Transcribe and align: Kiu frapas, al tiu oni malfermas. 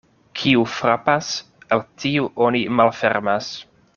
Kiu 0.39 0.63
frapas, 0.75 1.29
al 1.77 1.85
tiu 2.05 2.31
oni 2.47 2.65
malfermas. 2.81 3.55